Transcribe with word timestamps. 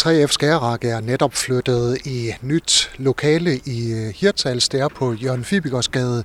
3F 0.00 0.26
Skærak 0.26 0.84
er 0.84 1.00
netop 1.00 1.34
flyttet 1.34 2.06
i 2.06 2.32
nyt 2.42 2.92
lokale 2.98 3.56
i 3.56 3.92
øh, 3.92 4.14
Hirtals, 4.14 4.68
det 4.68 4.80
er 4.80 4.88
på 4.88 5.12
Jørgen 5.12 5.44
Fibikersgade, 5.44 6.24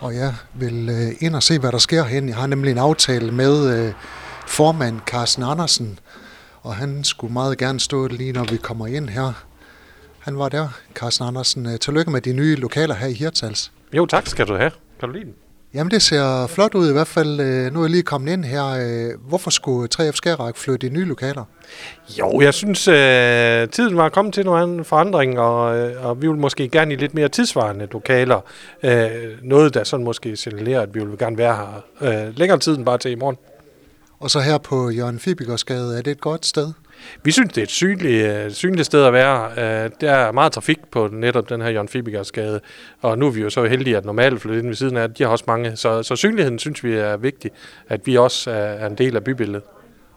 og 0.00 0.14
jeg 0.14 0.34
vil 0.54 0.88
øh, 0.88 1.12
ind 1.20 1.36
og 1.36 1.42
se, 1.42 1.58
hvad 1.58 1.72
der 1.72 1.78
sker 1.78 2.04
hen. 2.04 2.28
Jeg 2.28 2.36
har 2.36 2.46
nemlig 2.46 2.70
en 2.70 2.78
aftale 2.78 3.32
med 3.32 3.86
øh, 3.86 3.92
formand 4.46 5.00
Carsten 5.06 5.42
Andersen, 5.42 5.98
og 6.62 6.74
han 6.74 7.04
skulle 7.04 7.32
meget 7.32 7.58
gerne 7.58 7.80
stå 7.80 8.06
lige 8.06 8.32
når 8.32 8.44
vi 8.44 8.56
kommer 8.56 8.86
ind 8.86 9.08
her. 9.08 9.32
Han 10.18 10.38
var 10.38 10.48
der, 10.48 10.68
Carsten 10.94 11.26
Andersen. 11.26 11.78
Tillykke 11.78 12.10
med 12.10 12.20
de 12.20 12.32
nye 12.32 12.56
lokaler 12.56 12.94
her 12.94 13.06
i 13.06 13.12
Hirtals. 13.12 13.72
Jo, 13.92 14.06
tak 14.06 14.26
skal 14.26 14.46
du 14.46 14.56
have. 14.56 14.70
Kan 15.00 15.08
du 15.08 15.12
lide 15.12 15.24
den? 15.24 15.34
Jamen, 15.74 15.90
det 15.90 16.02
ser 16.02 16.46
flot 16.46 16.74
ud 16.74 16.88
i 16.90 16.92
hvert 16.92 17.06
fald. 17.06 17.40
Øh, 17.40 17.72
nu 17.72 17.78
er 17.80 17.84
jeg 17.84 17.90
lige 17.90 18.02
kommet 18.02 18.32
ind 18.32 18.44
her. 18.44 18.64
Øh, 18.64 19.28
hvorfor 19.28 19.50
skulle 19.50 19.88
3F 19.94 20.12
Skærak 20.12 20.56
flytte 20.56 20.86
i 20.86 20.90
nye 20.90 21.04
lokaler? 21.04 21.44
Jo, 22.18 22.40
jeg 22.40 22.54
synes, 22.54 22.88
øh, 22.88 23.68
tiden 23.68 23.96
var 23.96 24.08
kommet 24.08 24.34
til 24.34 24.44
nogle 24.44 24.84
forandring, 24.84 25.38
og, 25.38 25.78
øh, 25.78 26.06
og 26.06 26.22
vi 26.22 26.28
vil 26.28 26.36
måske 26.36 26.68
gerne 26.68 26.92
i 26.92 26.96
lidt 26.96 27.14
mere 27.14 27.28
tidsvarende 27.28 27.88
lokaler. 27.92 28.40
Øh, 28.82 29.10
noget, 29.42 29.74
der 29.74 29.84
sådan 29.84 30.04
måske 30.04 30.36
signalerer, 30.36 30.80
at 30.80 30.94
vi 30.94 31.04
vil 31.04 31.18
gerne 31.18 31.38
være 31.38 31.56
her 31.56 31.84
øh, 32.28 32.38
længere 32.38 32.58
tid 32.58 32.76
end 32.76 32.84
bare 32.84 32.98
til 32.98 33.10
i 33.10 33.14
morgen. 33.14 33.36
Og 34.20 34.30
så 34.30 34.40
her 34.40 34.58
på 34.58 34.90
Jørgen 34.90 35.18
Fibigersgade, 35.18 35.98
er 35.98 36.02
det 36.02 36.10
et 36.10 36.20
godt 36.20 36.46
sted? 36.46 36.72
Vi 37.24 37.30
synes, 37.30 37.52
det 37.52 37.58
er 37.58 37.62
et 37.62 37.70
synligt, 37.70 38.46
uh, 38.46 38.52
synligt 38.52 38.86
sted 38.86 39.04
at 39.04 39.12
være. 39.12 39.46
Uh, 39.50 39.90
der 40.00 40.12
er 40.12 40.32
meget 40.32 40.52
trafik 40.52 40.78
på 40.90 41.08
netop 41.12 41.48
den 41.48 41.60
her 41.60 41.68
Jørgen 41.68 41.88
Fibigersgade, 41.88 42.60
og 43.00 43.18
nu 43.18 43.26
er 43.26 43.30
vi 43.30 43.40
jo 43.40 43.50
så 43.50 43.64
heldige, 43.64 43.96
at 43.96 44.04
normalt 44.04 44.40
flytter 44.40 44.62
ved 44.62 44.74
siden 44.74 44.96
af, 44.96 45.14
de 45.14 45.22
har 45.22 45.30
også 45.30 45.44
mange. 45.46 45.76
Så, 45.76 46.02
så 46.02 46.16
synligheden 46.16 46.58
synes 46.58 46.84
vi 46.84 46.92
er 46.92 47.16
vigtig, 47.16 47.50
at 47.88 48.00
vi 48.06 48.16
også 48.16 48.50
er 48.50 48.86
en 48.86 48.94
del 48.94 49.16
af 49.16 49.24
bybilledet. 49.24 49.62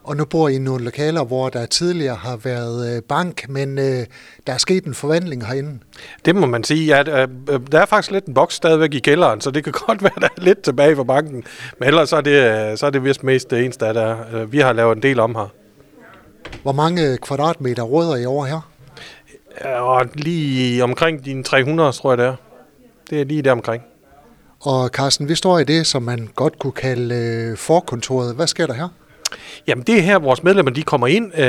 Og 0.04 0.18
nu 0.18 0.26
bor 0.26 0.50
I 0.50 0.56
i 0.56 0.60
nogle 0.60 0.84
lokaler, 0.84 1.24
hvor 1.24 1.50
der 1.50 1.66
tidligere 1.66 2.16
har 2.16 2.38
været 2.38 2.96
øh, 2.96 3.02
bank, 3.02 3.50
men 3.50 3.78
øh, 3.78 4.06
der 4.48 4.54
er 4.54 4.58
sket 4.58 4.86
en 4.86 4.94
forvandling 4.94 5.46
herinde. 5.46 5.80
Det 6.26 6.36
må 6.36 6.46
man 6.46 6.64
sige. 6.64 6.86
Ja, 6.86 7.04
der 7.72 7.80
er 7.80 7.86
faktisk 7.86 8.12
lidt 8.12 8.26
en 8.26 8.34
boks 8.34 8.56
stadigvæk 8.56 8.94
i 8.94 9.00
kælderen, 9.00 9.42
så 9.42 9.52
det 9.52 9.64
kan 9.64 9.74
godt 9.88 10.04
være, 10.04 10.12
der 10.22 10.28
er 10.38 10.42
lidt 10.42 10.62
tilbage 10.62 10.96
for 10.96 11.04
banken. 11.04 11.44
Men 11.80 11.88
ellers 11.88 12.10
så 12.10 12.16
er 12.16 12.22
det, 12.22 12.80
så 12.80 12.86
er 12.86 12.90
det 12.90 13.04
vist 13.04 13.24
mest 13.24 13.52
det 13.52 13.64
eneste, 13.66 13.86
der 13.86 14.02
er. 14.02 14.46
Vi 14.46 14.60
har 14.60 14.74
lavet 14.74 14.96
en 14.96 15.04
del 15.04 15.20
om 15.20 15.36
her. 15.36 15.61
Hvor 16.64 16.72
mange 16.72 17.18
kvadratmeter 17.18 17.84
råder 17.84 18.16
I 18.16 18.26
over 18.26 18.46
her? 18.46 18.72
Ja, 19.66 20.04
lige 20.14 20.84
omkring 20.84 21.26
dine 21.26 21.44
300, 21.44 21.92
tror 21.92 22.12
jeg 22.12 22.18
det 22.18 22.26
er. 22.26 22.36
Det 23.10 23.22
er 23.22 23.26
lige 23.26 23.42
der 23.42 23.52
omkring. 23.52 23.84
Og 24.60 24.90
Carsten, 24.90 25.30
vi 25.30 25.36
står 25.36 25.60
i 25.60 25.64
det, 25.64 25.88
som 25.88 26.04
man 26.04 26.30
godt 26.36 26.60
kunne 26.60 26.74
kalde 26.74 27.16
øh, 27.16 27.58
forkontoret. 27.58 28.36
Hvad 28.36 28.48
sker 28.48 28.68
der 28.68 28.74
her? 28.74 28.88
Jamen 29.68 29.84
det 29.84 29.98
er 29.98 30.02
her, 30.02 30.20
vores 30.20 30.44
medlemmer 30.44 30.72
de 30.72 30.84
kommer 30.84 31.08
ind. 31.08 31.40
Øh, 31.40 31.44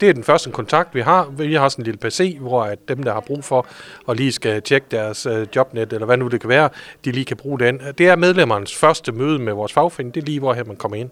det 0.00 0.02
er 0.02 0.12
den 0.12 0.24
første 0.24 0.50
kontakt, 0.50 0.94
vi 0.94 1.00
har. 1.00 1.28
Vi 1.38 1.54
har 1.54 1.68
sådan 1.68 1.82
en 1.82 1.84
lille 1.84 1.98
PC, 1.98 2.36
hvor 2.40 2.62
at 2.62 2.78
dem, 2.88 3.02
der 3.02 3.12
har 3.12 3.20
brug 3.20 3.44
for 3.44 3.66
og 4.06 4.16
lige 4.16 4.32
skal 4.32 4.62
tjekke 4.62 4.86
deres 4.90 5.26
øh, 5.26 5.46
jobnet, 5.56 5.92
eller 5.92 6.06
hvad 6.06 6.16
nu 6.16 6.28
det 6.28 6.40
kan 6.40 6.48
være, 6.48 6.68
de 7.04 7.12
lige 7.12 7.24
kan 7.24 7.36
bruge 7.36 7.58
den. 7.58 7.80
Det 7.98 8.08
er 8.08 8.16
medlemmernes 8.16 8.76
første 8.76 9.12
møde 9.12 9.38
med 9.38 9.52
vores 9.52 9.72
fagforening. 9.72 10.14
Det 10.14 10.20
er 10.20 10.24
lige, 10.24 10.38
hvor 10.40 10.54
her 10.54 10.64
man 10.64 10.76
kommer 10.76 10.96
ind. 10.96 11.10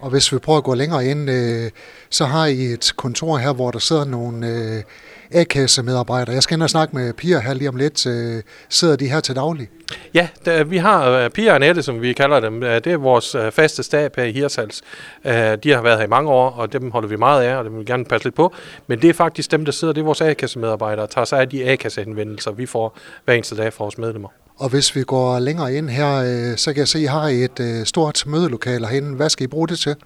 Og 0.00 0.10
hvis 0.10 0.32
vi 0.32 0.38
prøver 0.38 0.58
at 0.58 0.64
gå 0.64 0.74
længere 0.74 1.06
ind, 1.06 1.30
øh, 1.30 1.70
så 2.10 2.24
har 2.24 2.46
I 2.46 2.62
et 2.62 2.92
kontor 2.96 3.36
her, 3.36 3.52
hvor 3.52 3.70
der 3.70 3.78
sidder 3.78 4.04
nogle 4.04 4.46
øh, 4.46 4.82
A-kasse-medarbejdere. 5.30 6.34
Jeg 6.34 6.42
skal 6.42 6.54
ind 6.54 6.62
og 6.62 6.70
snakke 6.70 6.96
med 6.96 7.12
Pia 7.12 7.40
her 7.40 7.54
lige 7.54 7.68
om 7.68 7.76
lidt. 7.76 8.06
Øh, 8.06 8.42
sidder 8.68 8.96
de 8.96 9.08
her 9.08 9.20
til 9.20 9.36
daglig? 9.36 9.68
Ja, 10.14 10.28
der, 10.44 10.64
vi 10.64 10.76
har 10.76 11.10
øh, 11.10 11.30
Pia 11.30 11.50
og 11.50 11.54
Annette, 11.54 11.82
som 11.82 12.02
vi 12.02 12.12
kalder 12.12 12.40
dem. 12.40 12.60
Det 12.60 12.86
er 12.86 12.96
vores 12.96 13.34
øh, 13.34 13.52
faste 13.52 13.82
stab 13.82 14.16
her 14.16 14.24
i 14.24 14.32
Hirsals. 14.32 14.82
Øh, 15.24 15.32
de 15.34 15.72
har 15.72 15.82
været 15.82 15.98
her 15.98 16.04
i 16.04 16.08
mange 16.08 16.30
år, 16.30 16.50
og 16.50 16.72
dem 16.72 16.90
holder 16.90 17.08
vi 17.08 17.16
meget 17.16 17.42
af, 17.42 17.56
og 17.56 17.64
dem 17.64 17.72
vil 17.72 17.80
vi 17.80 17.84
gerne 17.84 18.04
passe 18.04 18.26
lidt 18.26 18.34
på. 18.34 18.54
Men 18.86 19.02
det 19.02 19.10
er 19.10 19.14
faktisk 19.14 19.50
dem, 19.50 19.64
der 19.64 19.72
sidder, 19.72 19.94
det 19.94 20.00
er 20.00 20.04
vores 20.04 20.20
A-kasse-medarbejdere, 20.20 21.00
der 21.00 21.06
tager 21.06 21.24
sig 21.24 21.40
af 21.40 21.48
de 21.48 21.64
A-kasse-henvendelser, 21.64 22.50
vi 22.50 22.66
får 22.66 22.98
hver 23.24 23.34
eneste 23.34 23.56
dag 23.56 23.72
fra 23.72 23.84
vores 23.84 23.98
medlemmer. 23.98 24.28
Og 24.58 24.68
hvis 24.68 24.96
vi 24.96 25.02
går 25.02 25.38
længere 25.38 25.74
ind 25.74 25.88
her, 25.88 26.14
øh, 26.14 26.56
så 26.56 26.72
kan 26.72 26.78
jeg 26.78 26.88
se, 26.88 26.98
at 26.98 27.02
I 27.02 27.06
har 27.06 27.22
et 27.22 27.60
øh, 27.60 27.86
stort 27.86 28.24
mødelokale 28.26 28.86
herinde. 28.86 29.16
Hvad 29.16 29.28
skal 29.28 29.44
I 29.44 29.46
bruge 29.46 29.68
det 29.68 29.78
til? 29.78 29.96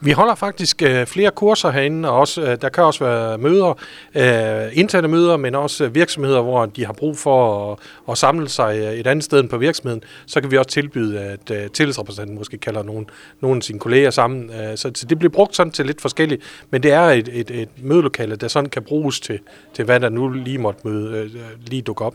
Vi 0.00 0.12
holder 0.12 0.34
faktisk 0.34 0.82
øh, 0.82 1.06
flere 1.06 1.30
kurser 1.30 1.70
herinde, 1.70 2.08
og 2.08 2.18
også, 2.18 2.42
øh, 2.42 2.58
der 2.60 2.68
kan 2.68 2.84
også 2.84 3.04
være 3.04 3.38
møder, 3.38 3.78
øh, 4.14 4.78
interne 4.78 5.08
møder, 5.08 5.36
men 5.36 5.54
også 5.54 5.84
øh, 5.84 5.94
virksomheder, 5.94 6.42
hvor 6.42 6.66
de 6.66 6.86
har 6.86 6.92
brug 6.92 7.18
for 7.18 7.72
at, 7.72 7.78
at 8.10 8.18
samle 8.18 8.48
sig 8.48 9.00
et 9.00 9.06
andet 9.06 9.24
sted 9.24 9.40
end 9.40 9.48
på 9.48 9.58
virksomheden. 9.58 10.02
Så 10.26 10.40
kan 10.40 10.50
vi 10.50 10.58
også 10.58 10.70
tilbyde, 10.70 11.20
at 11.20 11.72
tillidsrepræsentanten 11.72 12.38
måske 12.38 12.58
kalder 12.58 12.82
nogen, 12.82 13.06
nogen 13.40 13.58
af 13.58 13.62
sine 13.62 13.78
kolleger 13.78 14.10
sammen. 14.10 14.50
Så, 14.76 14.90
så 14.94 15.06
det 15.06 15.18
bliver 15.18 15.32
brugt 15.32 15.56
sådan 15.56 15.72
til 15.72 15.86
lidt 15.86 16.00
forskelligt, 16.00 16.42
men 16.70 16.82
det 16.82 16.92
er 16.92 17.02
et, 17.02 17.28
et, 17.32 17.50
et 17.50 17.68
mødelokale, 17.82 18.36
der 18.36 18.48
sådan 18.48 18.68
kan 18.70 18.82
bruges 18.82 19.20
til, 19.20 19.38
til 19.74 19.84
hvad 19.84 20.00
der 20.00 20.08
nu 20.08 20.28
lige 20.28 20.58
måtte 20.58 20.80
møde, 20.88 21.30
lige 21.66 21.82
dukke 21.82 22.04
op. 22.04 22.14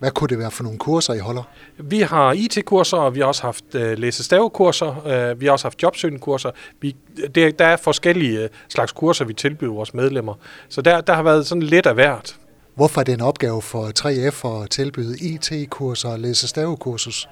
Hvad 0.00 0.10
kunne 0.10 0.28
det 0.28 0.38
være 0.38 0.50
for 0.50 0.62
nogle 0.62 0.78
kurser, 0.78 1.14
I 1.14 1.18
holder? 1.18 1.42
Vi 1.78 2.00
har 2.00 2.32
IT-kurser, 2.32 2.96
og 2.96 3.14
vi 3.14 3.20
har 3.20 3.26
også 3.26 3.42
haft 3.42 3.64
uh, 3.74 3.80
læse-stave-kurser. 3.80 5.32
Uh, 5.32 5.40
vi 5.40 5.46
har 5.46 5.52
også 5.52 5.64
haft 5.64 5.82
jobsøgende-kurser. 5.82 6.50
Vi, 6.80 6.96
det, 7.34 7.58
der 7.58 7.66
er 7.66 7.76
forskellige 7.76 8.44
uh, 8.44 8.50
slags 8.68 8.92
kurser, 8.92 9.24
vi 9.24 9.34
tilbyder 9.34 9.72
vores 9.72 9.94
medlemmer. 9.94 10.34
Så 10.68 10.82
der, 10.82 11.00
der 11.00 11.12
har 11.14 11.22
været 11.22 11.46
sådan 11.46 11.62
lidt 11.62 11.86
af 11.86 11.94
hvert. 11.94 12.36
Hvorfor 12.74 13.00
er 13.00 13.04
det 13.04 13.14
en 13.14 13.20
opgave 13.20 13.62
for 13.62 13.92
3F 13.98 14.62
at 14.62 14.70
tilbyde 14.70 15.18
IT-kurser 15.18 16.08
og 16.08 16.18
læse-stave-kursus? 16.18 17.28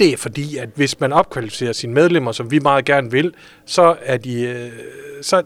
Det 0.00 0.12
er 0.12 0.16
fordi, 0.16 0.56
at 0.56 0.68
hvis 0.74 1.00
man 1.00 1.12
opkvalificerer 1.12 1.72
sine 1.72 1.94
medlemmer, 1.94 2.32
som 2.32 2.50
vi 2.50 2.58
meget 2.58 2.84
gerne 2.84 3.10
vil, 3.10 3.34
så 3.66 3.96
er 4.02 4.16
de, 4.16 4.42
øh, 4.42 4.70
så, 5.22 5.42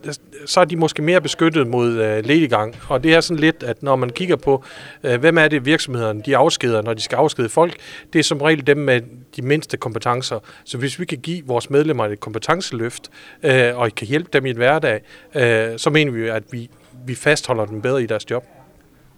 så 0.47 0.60
er 0.60 0.65
de 0.65 0.76
måske 0.76 1.03
mere 1.03 1.20
beskyttet 1.20 1.66
mod 1.66 1.88
uh, 1.88 2.26
lediggang. 2.26 2.76
Og 2.88 3.04
det 3.04 3.15
er 3.15 3.20
sådan 3.20 3.41
lidt, 3.41 3.62
at 3.62 3.82
når 3.82 3.97
man 3.97 4.10
kigger 4.10 4.37
på, 4.37 4.65
øh, 5.04 5.20
hvem 5.20 5.38
er 5.38 5.48
det 5.48 5.66
virksomhederne, 5.66 6.22
de 6.26 6.37
afskeder, 6.37 6.82
når 6.82 6.94
de 6.94 7.03
skal 7.03 7.16
afskede 7.16 7.48
folk, 7.48 7.76
det 8.12 8.19
er 8.19 8.22
som 8.22 8.41
regel 8.41 8.66
dem 8.66 8.76
med 8.76 9.00
de 9.37 9.42
mindste 9.42 9.76
kompetencer. 9.76 10.38
Så 10.65 10.78
hvis 10.78 11.00
vi 11.00 11.04
kan 11.04 11.19
give 11.19 11.42
vores 11.47 11.71
medlemmer 11.71 12.04
et 12.06 12.21
kompetenceløft, 12.21 13.10
øh, 13.42 13.78
og 13.78 13.91
kan 13.97 14.06
hjælpe 14.06 14.31
dem 14.32 14.47
i 14.47 14.50
en 14.50 14.56
hverdag, 14.56 15.00
så 15.76 15.91
mener 15.92 16.12
vi, 16.12 16.28
at 16.28 16.42
vi, 16.50 16.71
vi 17.06 17.15
fastholder 17.15 17.66
dem 17.66 17.82
bedre 17.82 18.03
i 18.03 18.06
deres 18.06 18.31
job. 18.31 18.44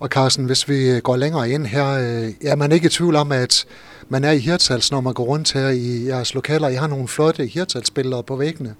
Og 0.00 0.08
Carsten, 0.08 0.46
hvis 0.46 0.68
vi 0.68 0.90
øh, 0.90 0.98
går 1.02 1.16
længere 1.16 1.50
ind 1.50 1.66
her, 1.66 1.86
øh, 1.92 2.50
er 2.50 2.56
man 2.56 2.72
ikke 2.72 2.86
i 2.86 2.88
tvivl 2.88 3.16
om, 3.16 3.32
at 3.32 3.66
man 4.08 4.24
er 4.24 4.30
i 4.30 4.38
Hirtshals, 4.38 4.92
når 4.92 5.00
man 5.00 5.14
går 5.14 5.24
rundt 5.24 5.52
her 5.52 5.68
i 5.68 6.06
jeres 6.06 6.34
lokaler. 6.34 6.68
I 6.68 6.74
har 6.74 6.86
nogle 6.86 7.08
flotte 7.08 7.46
Hirtals-billeder 7.46 8.22
på 8.22 8.36
væggene. 8.36 8.74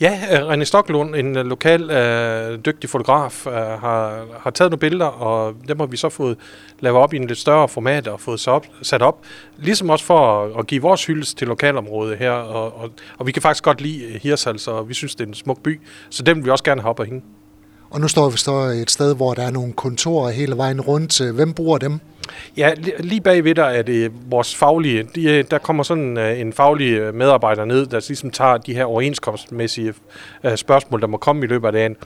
Ja, 0.00 0.20
øh, 0.32 0.48
René 0.48 0.64
Stoklund, 0.64 1.16
en 1.16 1.34
lokal 1.34 1.90
øh, 1.90 2.58
dygtig 2.66 2.90
fotograf, 2.90 3.46
øh, 3.46 3.52
har, 3.52 4.24
har 4.40 4.50
taget 4.50 4.70
nogle 4.70 4.80
billeder, 4.80 5.06
og 5.06 5.54
dem 5.68 5.80
har 5.80 5.86
vi 5.86 5.96
så 5.96 6.08
fået 6.08 6.38
lavet 6.80 6.98
op 6.98 7.14
i 7.14 7.16
en 7.16 7.26
lidt 7.26 7.38
større 7.38 7.68
format 7.68 8.08
og 8.08 8.20
fået 8.20 8.40
sat 8.40 8.52
op. 8.52 8.66
Sat 8.82 9.02
op 9.02 9.24
ligesom 9.58 9.90
også 9.90 10.04
for 10.04 10.44
at, 10.44 10.58
at 10.58 10.66
give 10.66 10.82
vores 10.82 11.06
hyldest 11.06 11.38
til 11.38 11.48
lokalområdet 11.48 12.18
her, 12.18 12.30
og, 12.30 12.80
og, 12.80 12.90
og 13.18 13.26
vi 13.26 13.32
kan 13.32 13.42
faktisk 13.42 13.64
godt 13.64 13.80
lide 13.80 14.18
Hirsals, 14.22 14.68
og 14.68 14.88
vi 14.88 14.94
synes, 14.94 15.14
det 15.14 15.24
er 15.24 15.28
en 15.28 15.34
smuk 15.34 15.62
by, 15.62 15.80
så 16.10 16.22
dem 16.22 16.36
vil 16.36 16.44
vi 16.44 16.50
også 16.50 16.64
gerne 16.64 16.80
have 16.80 16.90
op 16.90 17.00
og 17.00 17.06
hænge. 17.06 17.22
Og 17.92 18.00
nu 18.00 18.08
står 18.08 18.30
vi 18.30 18.36
så 18.36 18.52
et 18.52 18.90
sted, 18.90 19.16
hvor 19.16 19.34
der 19.34 19.42
er 19.42 19.50
nogle 19.50 19.72
kontorer 19.72 20.30
hele 20.30 20.56
vejen 20.56 20.80
rundt. 20.80 21.32
Hvem 21.34 21.52
bruger 21.52 21.78
dem? 21.78 22.00
Ja, 22.56 22.74
lige 22.98 23.20
bagved 23.20 23.54
der 23.54 23.64
er 23.64 23.82
det 23.82 24.12
vores 24.30 24.56
faglige. 24.56 25.02
De, 25.14 25.42
der 25.42 25.58
kommer 25.58 25.82
sådan 25.82 26.18
øh, 26.18 26.40
en 26.40 26.52
faglig 26.52 26.92
øh, 26.92 27.14
medarbejder 27.14 27.64
ned, 27.64 27.86
der 27.86 28.04
ligesom 28.08 28.30
tager 28.30 28.56
de 28.56 28.74
her 28.74 28.84
overenskomstmæssige 28.84 29.94
øh, 30.44 30.56
spørgsmål, 30.56 31.00
der 31.00 31.06
må 31.06 31.16
komme 31.16 31.44
i 31.44 31.46
løbet 31.46 31.66
af 31.66 31.72
dagen. 31.72 31.96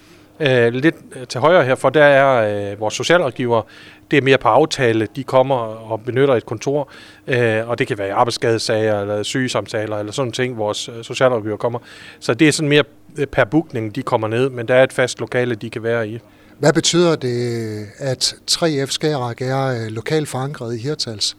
Øh, 0.41 0.73
lidt 0.73 0.95
øh, 1.17 1.27
til 1.27 1.41
højre 1.41 1.65
her, 1.65 1.75
for 1.75 1.91
der 1.91 2.05
er 2.05 2.71
øh, 2.73 2.81
vores 2.81 2.95
socialrådgiver. 2.95 3.63
Det 4.11 4.17
er 4.17 4.23
mere 4.23 4.39
på 4.39 4.49
aftale. 4.49 5.09
De 5.17 5.25
kommer 5.25 5.57
og 5.57 6.01
benytter 6.01 6.35
et 6.35 6.47
kontor, 6.47 6.89
øh, 7.27 7.69
og 7.69 7.79
det 7.79 7.87
kan 7.87 7.99
være 7.99 8.13
arbejdsskadesager 8.13 9.01
eller 9.01 9.23
sygesamtaler 9.23 9.97
eller 9.99 10.13
sådan 10.13 10.33
ting, 10.33 10.57
vores 10.57 10.89
øh, 10.89 11.05
socialrådgiver 11.05 11.57
kommer. 11.57 11.79
Så 12.21 12.35
det 12.35 12.49
er 12.49 12.53
sådan 12.53 12.69
mere 12.69 12.85
øh, 13.19 13.27
per 13.27 13.45
bookning, 13.45 13.95
de 13.95 14.03
kommer 14.03 14.29
ned, 14.29 14.51
men 14.51 14.69
der 14.69 14.75
er 14.75 14.83
et 14.83 14.93
fast 14.93 15.21
lokale, 15.21 15.55
de 15.55 15.71
kan 15.71 15.83
være 15.83 16.09
i. 16.09 16.19
Hvad 16.59 16.73
betyder 16.73 17.17
det, 17.17 17.87
at 17.99 18.35
3F 18.51 18.87
Skagerak 18.87 19.41
er 19.41 19.91
lokalt 19.91 20.29
forankret 20.29 20.75
i 20.75 20.79
Hirtals? 20.79 21.37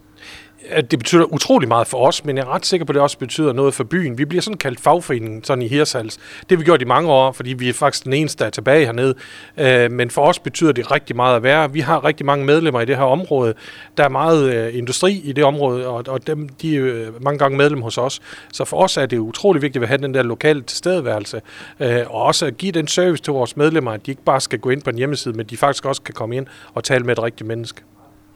Det 0.92 1.00
betyder 1.00 1.34
utrolig 1.34 1.68
meget 1.68 1.88
for 1.88 2.08
os, 2.08 2.25
men 2.25 2.38
jeg 2.38 2.44
er 2.44 2.54
ret 2.54 2.66
sikker 2.66 2.86
på, 2.86 2.92
at 2.92 2.94
det 2.94 3.02
også 3.04 3.18
betyder 3.18 3.54
noget 3.54 3.74
for 3.74 3.84
byen. 3.84 4.18
Vi 4.18 4.25
bliver 4.25 4.42
sådan 4.42 4.58
kaldt 4.58 4.80
fagforeningen 4.80 5.44
sådan 5.44 5.62
i 5.62 5.68
Hirsals. 5.68 6.18
Det 6.18 6.46
har 6.50 6.58
vi 6.58 6.64
gjort 6.64 6.81
i 6.81 6.86
mange 6.86 7.12
år, 7.12 7.31
fordi 7.31 7.54
vi 7.54 7.69
er 7.69 7.74
faktisk 7.74 8.04
den 8.04 8.14
eneste, 8.14 8.40
der 8.40 8.46
er 8.46 8.50
tilbage 8.50 8.86
hernede. 8.86 9.16
Øh, 9.58 9.92
men 9.92 10.10
for 10.10 10.25
os 10.25 10.40
betyder 10.40 10.72
det 10.72 10.92
rigtig 10.92 11.16
meget 11.16 11.36
at 11.36 11.44
være. 11.44 11.74
Vi 11.74 11.80
har 11.80 12.06
rigtig 12.06 12.25
mange 12.25 12.46
medlemmer 12.46 12.81
i 12.81 12.86
det 12.86 12.98
her 12.98 13.04
område. 13.04 13.54
Der 13.98 14.04
er 14.04 14.10
meget 14.10 14.54
øh, 14.54 14.78
industri 14.78 15.22
i 15.24 15.31
det 15.31 15.44
område, 15.44 15.88
og, 15.88 16.04
og 16.08 16.28
dem, 16.28 16.50
de 16.50 16.78
er 16.78 16.81
øh, 16.84 17.24
mange 17.24 17.40
gange 17.40 17.58
medlem 17.58 17.81
hos 17.81 17.98
os. 17.98 18.20
Så 18.54 18.66
for 18.66 18.78
os 18.78 18.98
er 18.98 19.06
det 19.06 19.18
utrolig 19.18 19.62
vigtigt 19.62 19.84
at 19.84 19.88
have 19.88 19.98
den 19.98 20.13
der 20.13 20.24
lokale 20.24 20.62
tilstedeværelse, 20.62 21.42
øh, 21.80 22.00
og 22.08 22.22
også 22.22 22.46
at 22.46 22.58
give 22.58 22.72
den 22.72 22.88
service 22.88 23.24
til 23.24 23.34
vores 23.34 23.58
medlemmer, 23.58 23.92
at 23.92 24.06
de 24.06 24.12
ikke 24.12 24.24
bare 24.24 24.42
skal 24.42 24.60
gå 24.60 24.70
ind 24.70 24.81
på 24.81 24.90
en 24.90 24.98
hjemmeside, 24.98 25.38
men 25.38 25.46
de 25.46 25.58
faktisk 25.58 25.86
også 25.86 26.02
kan 26.02 26.13
komme 26.13 26.36
ind 26.36 26.46
og 26.74 26.84
tale 26.84 27.04
med 27.04 27.18
et 27.18 27.24
rigtigt 27.24 27.48
menneske. 27.48 27.81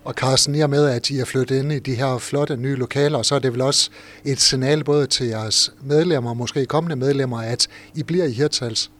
Og 0.03 0.13
Carsten, 0.13 0.55
i 0.55 0.59
og 0.59 0.69
med, 0.69 0.89
at 0.89 1.09
I 1.09 1.19
er 1.19 1.25
flyttet 1.25 1.59
ind 1.59 1.71
i 1.71 1.79
de 1.79 1.95
her 1.95 2.17
flotte 2.17 2.57
nye 2.57 2.75
lokaler, 2.75 3.21
så 3.21 3.35
er 3.35 3.39
det 3.39 3.53
vel 3.53 3.61
også 3.61 3.89
et 4.25 4.39
signal 4.39 4.83
både 4.83 5.07
til 5.07 5.27
jeres 5.27 5.73
medlemmer, 5.81 6.29
og 6.29 6.37
måske 6.37 6.65
kommende 6.65 6.95
medlemmer, 6.95 7.41
at 7.41 7.67
I 7.95 8.03
bliver 8.03 8.25
i 8.25 8.31
Hirtals? 8.31 8.91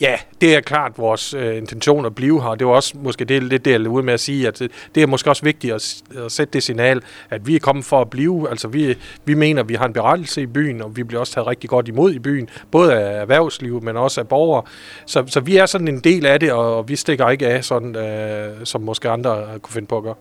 Ja, 0.00 0.16
det 0.40 0.54
er 0.54 0.60
klart 0.60 0.92
vores 0.98 1.34
øh, 1.34 1.56
intention 1.56 2.06
at 2.06 2.14
blive 2.14 2.42
her. 2.42 2.54
Det 2.54 2.66
var 2.66 2.72
også 2.72 2.94
måske 3.02 3.24
det, 3.24 3.42
lidt 3.42 3.64
det, 3.64 3.70
jeg 3.70 3.88
ude 3.88 4.02
med 4.02 4.14
at 4.14 4.20
sige, 4.20 4.48
at 4.48 4.58
det, 4.58 4.70
det 4.94 5.02
er 5.02 5.06
måske 5.06 5.30
også 5.30 5.42
vigtigt 5.42 5.74
at, 5.74 6.02
at 6.24 6.32
sætte 6.32 6.52
det 6.52 6.62
signal, 6.62 7.02
at 7.30 7.46
vi 7.46 7.56
er 7.56 7.60
kommet 7.60 7.84
for 7.84 8.00
at 8.00 8.10
blive. 8.10 8.50
Altså 8.50 8.68
vi, 8.68 8.98
vi 9.24 9.34
mener, 9.34 9.62
at 9.62 9.68
vi 9.68 9.74
har 9.74 9.86
en 9.86 9.92
berettelse 9.92 10.42
i 10.42 10.46
byen, 10.46 10.82
og 10.82 10.96
vi 10.96 11.02
bliver 11.02 11.20
også 11.20 11.32
taget 11.32 11.46
rigtig 11.46 11.70
godt 11.70 11.88
imod 11.88 12.12
i 12.12 12.18
byen, 12.18 12.48
både 12.70 12.94
af 12.94 13.20
erhvervsliv, 13.20 13.82
men 13.82 13.96
også 13.96 14.20
af 14.20 14.28
borgere. 14.28 14.62
Så, 15.06 15.24
så 15.26 15.40
vi 15.40 15.56
er 15.56 15.66
sådan 15.66 15.88
en 15.88 16.00
del 16.00 16.26
af 16.26 16.40
det, 16.40 16.52
og 16.52 16.88
vi 16.88 16.96
stikker 16.96 17.28
ikke 17.28 17.46
af, 17.46 17.64
sådan, 17.64 17.96
øh, 17.96 18.56
som 18.64 18.80
måske 18.80 19.10
andre 19.10 19.46
kunne 19.62 19.72
finde 19.72 19.88
på 19.88 19.96
at 19.96 20.02
gøre. 20.02 20.14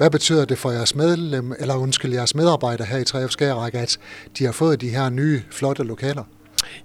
Hvad 0.00 0.10
betyder 0.10 0.44
det 0.44 0.58
for 0.58 0.70
jeres 0.70 0.94
medlem, 0.94 1.52
eller 1.58 1.74
undskyld, 1.74 2.12
jeres 2.12 2.34
medarbejdere 2.34 2.86
her 2.86 2.98
i 2.98 3.24
3F 3.24 3.28
Skæræk, 3.28 3.74
at 3.74 3.98
de 4.38 4.44
har 4.44 4.52
fået 4.52 4.80
de 4.80 4.88
her 4.88 5.10
nye, 5.10 5.42
flotte 5.50 5.82
lokaler? 5.82 6.24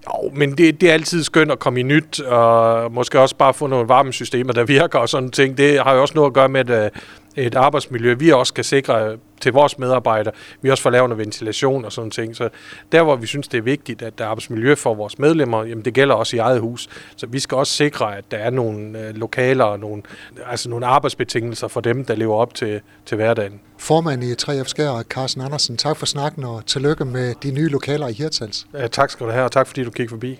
Jo, 0.08 0.32
men 0.34 0.58
det, 0.58 0.82
det 0.82 0.90
er 0.90 0.94
altid 0.94 1.24
skønt 1.24 1.52
at 1.52 1.60
komme 1.60 1.80
i 1.80 1.84
nyt, 1.84 2.20
og 2.20 2.92
måske 2.92 3.20
også 3.20 3.36
bare 3.36 3.54
få 3.54 3.68
nogle 3.68 3.88
varmesystemer, 3.88 4.54
der 4.54 4.64
virker 4.64 5.00
og 5.00 5.10
sådan 5.10 5.32
ting. 5.32 5.58
Det 5.58 5.80
har 5.84 5.94
jo 5.94 6.02
også 6.02 6.14
noget 6.16 6.30
at 6.30 6.34
gøre 6.34 6.50
med 6.50 6.70
et, 6.70 6.92
et 7.36 7.56
arbejdsmiljø, 7.56 8.14
vi 8.14 8.32
også 8.32 8.54
kan 8.54 8.64
sikre 8.64 9.18
til 9.42 9.54
vores 9.54 9.80
medarbejdere. 9.80 10.34
Vi 10.62 10.70
også 10.70 10.84
får 10.84 10.90
lavet 10.90 11.10
noget 11.10 11.20
ventilation 11.20 11.86
og 11.86 11.92
sådan 11.92 12.12
ting. 12.12 12.36
Så 12.36 12.50
der, 12.92 13.04
hvor 13.04 13.16
vi 13.16 13.28
synes, 13.28 13.48
det 13.48 13.58
er 13.58 13.62
vigtigt, 13.62 14.02
at 14.02 14.18
der 14.18 14.26
er 14.26 14.30
arbejdsmiljø 14.30 14.76
for 14.76 14.94
vores 14.94 15.20
medlemmer, 15.20 15.64
jamen 15.64 15.86
det 15.86 15.94
gælder 15.94 16.16
også 16.16 16.36
i 16.36 16.40
eget 16.40 16.60
hus. 16.60 16.90
Så 17.16 17.28
vi 17.28 17.40
skal 17.40 17.58
også 17.58 17.74
sikre, 17.74 18.18
at 18.18 18.24
der 18.32 18.38
er 18.38 18.50
nogle 18.50 19.00
øh, 19.00 19.16
lokaler 19.16 19.64
og 19.64 19.80
nogle, 19.80 20.04
altså 20.46 20.70
nogle 20.70 20.86
arbejdsbetingelser 20.86 21.68
for 21.68 21.82
dem, 21.82 22.06
der 22.06 22.16
lever 22.16 22.36
op 22.36 22.54
til, 22.54 22.82
til 23.06 23.16
hverdagen. 23.16 23.60
Formand 23.78 24.24
i 24.24 24.34
3F 24.34 24.64
Skær, 24.64 25.04
Carsten 25.10 25.42
Andersen, 25.42 25.78
tak 25.78 25.98
for 25.98 26.06
snakken 26.06 26.44
og 26.44 26.66
tillykke 26.66 27.06
med 27.06 27.34
de 27.44 27.52
nye 27.52 27.68
lokaler 27.68 28.08
i 28.08 28.14
Hirtshals. 28.14 28.68
Ja, 28.74 28.88
tak 28.88 29.10
skal 29.10 29.26
du 29.26 29.32
have, 29.32 29.46
og 29.46 29.52
tak 29.52 29.68
fordi 29.68 29.84
du 29.84 29.92
kiggede 29.92 30.10
forbi. 30.10 30.40